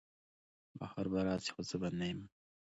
[0.79, 2.19] بهار به راسي خو زه به نه یم